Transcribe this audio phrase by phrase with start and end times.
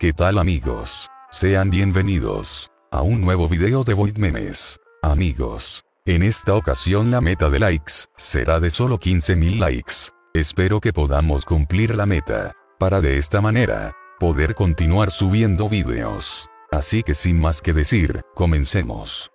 [0.00, 1.08] ¿Qué tal amigos?
[1.32, 4.78] Sean bienvenidos a un nuevo video de Void Memes.
[5.02, 9.94] Amigos, en esta ocasión la meta de likes será de solo 15.000 likes.
[10.34, 16.48] Espero que podamos cumplir la meta, para de esta manera, poder continuar subiendo videos.
[16.70, 19.32] Así que sin más que decir, comencemos.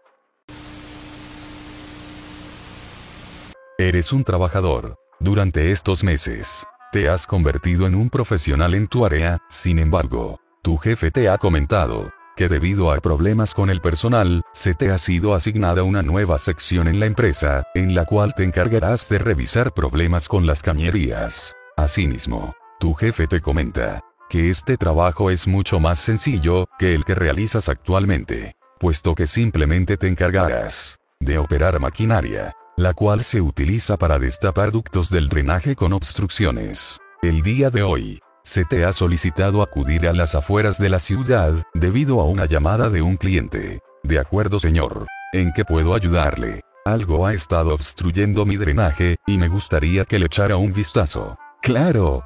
[3.78, 4.96] Eres un trabajador.
[5.20, 10.78] Durante estos meses, te has convertido en un profesional en tu área, sin embargo, tu
[10.78, 15.36] jefe te ha comentado que debido a problemas con el personal, se te ha sido
[15.36, 20.28] asignada una nueva sección en la empresa, en la cual te encargarás de revisar problemas
[20.28, 21.54] con las cañerías.
[21.78, 24.00] Asimismo, tu jefe te comenta
[24.30, 29.98] que este trabajo es mucho más sencillo que el que realizas actualmente, puesto que simplemente
[29.98, 35.94] te encargarás de operar maquinaria, la cual se utiliza para destapar ductos del drenaje con
[35.94, 37.00] obstrucciones.
[37.22, 41.54] El día de hoy, se te ha solicitado acudir a las afueras de la ciudad,
[41.74, 43.80] debido a una llamada de un cliente.
[44.04, 45.08] De acuerdo señor.
[45.32, 46.62] ¿En qué puedo ayudarle?
[46.86, 51.38] Algo ha estado obstruyendo mi drenaje, y me gustaría que le echara un vistazo.
[51.62, 52.26] Claro.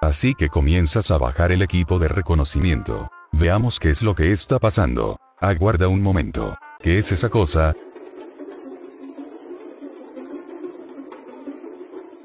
[0.00, 3.10] Así que comienzas a bajar el equipo de reconocimiento.
[3.32, 5.18] Veamos qué es lo que está pasando.
[5.38, 6.56] Aguarda un momento.
[6.80, 7.74] ¿Qué es esa cosa?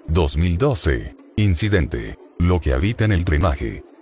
[0.08, 1.16] 2012.
[1.36, 2.23] Incidente.
[2.44, 3.93] Lo que habita en el drenaje.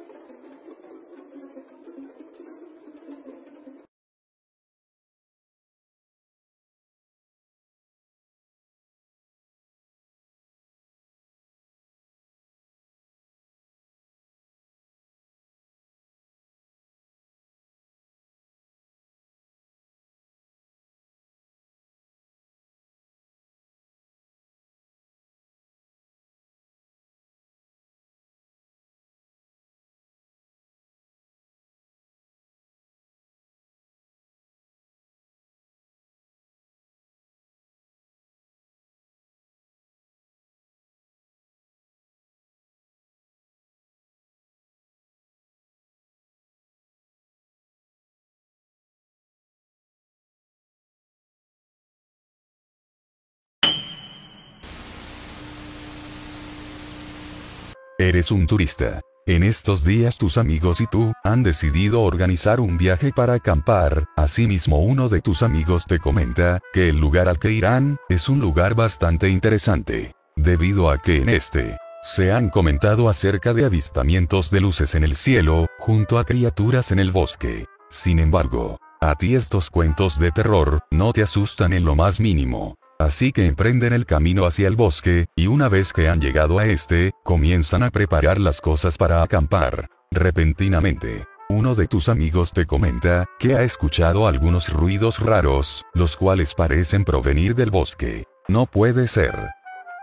[58.02, 59.00] Eres un turista.
[59.28, 64.80] En estos días tus amigos y tú han decidido organizar un viaje para acampar, asimismo
[64.80, 68.74] uno de tus amigos te comenta que el lugar al que irán es un lugar
[68.74, 74.96] bastante interesante, debido a que en este se han comentado acerca de avistamientos de luces
[74.96, 77.68] en el cielo, junto a criaturas en el bosque.
[77.92, 82.81] Sin embargo, a ti estos cuentos de terror no te asustan en lo más mínimo.
[83.02, 86.68] Así que emprenden el camino hacia el bosque, y una vez que han llegado a
[86.68, 89.88] este, comienzan a preparar las cosas para acampar.
[90.12, 96.54] Repentinamente, uno de tus amigos te comenta que ha escuchado algunos ruidos raros, los cuales
[96.54, 98.26] parecen provenir del bosque.
[98.48, 99.50] No puede ser.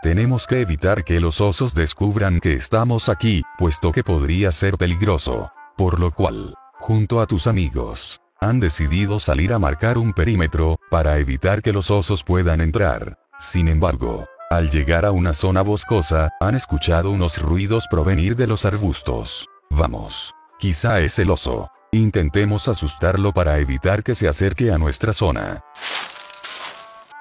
[0.03, 5.53] Tenemos que evitar que los osos descubran que estamos aquí, puesto que podría ser peligroso.
[5.77, 11.19] Por lo cual, junto a tus amigos, han decidido salir a marcar un perímetro, para
[11.19, 13.19] evitar que los osos puedan entrar.
[13.38, 18.65] Sin embargo, al llegar a una zona boscosa, han escuchado unos ruidos provenir de los
[18.65, 19.49] arbustos.
[19.71, 20.34] Vamos.
[20.59, 21.71] Quizá es el oso.
[21.93, 25.62] Intentemos asustarlo para evitar que se acerque a nuestra zona.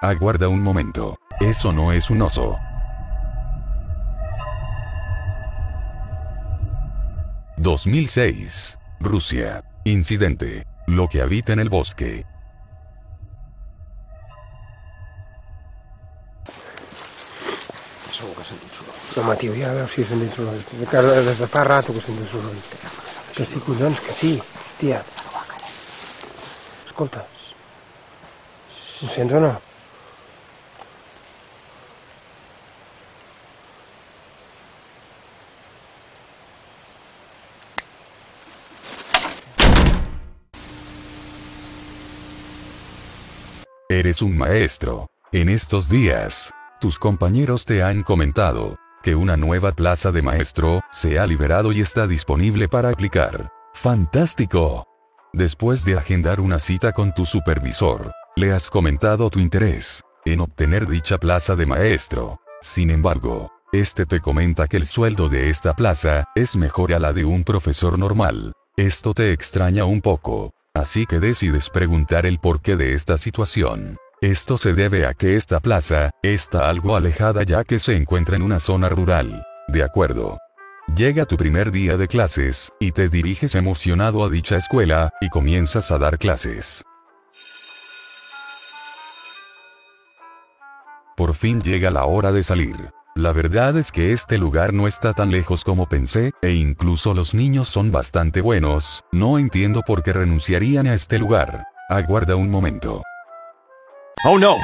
[0.01, 1.17] Aguarda un momento.
[1.39, 2.57] Eso no es un oso.
[7.57, 8.77] 2006.
[8.99, 9.63] Rusia.
[9.83, 10.65] Incidente.
[10.87, 12.25] Lo que habita en el bosque.
[19.39, 20.63] Tio, ja veus si he sentit soroll.
[20.79, 22.57] De que des de fa rato que sentit soroll.
[23.35, 24.33] Que sí, collons, que sí.
[24.79, 25.03] Tia.
[26.87, 27.27] Escolta.
[29.01, 29.66] Ho sents o no?
[43.89, 45.07] Eres un maestro.
[45.31, 51.17] En estos días, tus compañeros te han comentado que una nueva plaza de maestro se
[51.17, 53.49] ha liberado y está disponible para aplicar.
[53.73, 54.85] ¡Fantástico!
[55.31, 60.85] Después de agendar una cita con tu supervisor, le has comentado tu interés en obtener
[60.85, 62.41] dicha plaza de maestro.
[62.59, 67.13] Sin embargo, este te comenta que el sueldo de esta plaza es mejor a la
[67.13, 68.51] de un profesor normal.
[68.75, 73.97] Esto te extraña un poco, Así que decides preguntar el porqué de esta situación.
[74.21, 78.43] Esto se debe a que esta plaza está algo alejada ya que se encuentra en
[78.43, 79.43] una zona rural.
[79.67, 80.37] De acuerdo.
[80.95, 85.89] Llega tu primer día de clases, y te diriges emocionado a dicha escuela, y comienzas
[85.89, 86.83] a dar clases.
[91.15, 92.91] Por fin llega la hora de salir.
[93.17, 97.33] La verdad es que este lugar no está tan lejos como pensé, e incluso los
[97.33, 101.65] niños son bastante buenos, no entiendo por qué renunciarían a este lugar.
[101.89, 103.01] Aguarda un momento.
[104.23, 104.57] Oh no!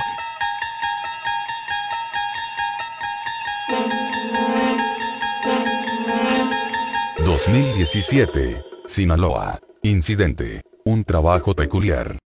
[7.25, 8.63] 2017.
[8.85, 9.59] Sinaloa.
[9.81, 10.61] Incidente.
[10.85, 12.19] Un trabajo peculiar.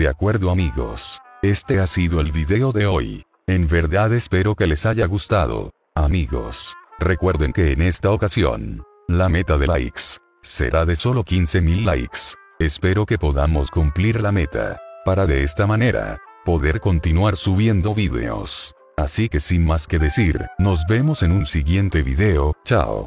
[0.00, 1.20] De acuerdo amigos.
[1.42, 3.22] Este ha sido el video de hoy.
[3.46, 5.74] En verdad espero que les haya gustado.
[5.94, 6.74] Amigos.
[6.98, 12.18] Recuerden que en esta ocasión, la meta de likes, será de solo 15.000 likes.
[12.58, 18.74] Espero que podamos cumplir la meta, para de esta manera, poder continuar subiendo videos.
[18.96, 23.06] Así que sin más que decir, nos vemos en un siguiente video, chao.